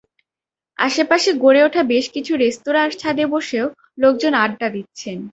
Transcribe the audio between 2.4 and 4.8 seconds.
রেস্তোরাঁর ছাদে বসেও লোকজন আড্ডা